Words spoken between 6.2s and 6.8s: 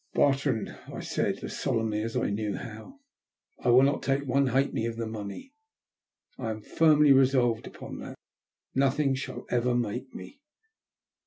I am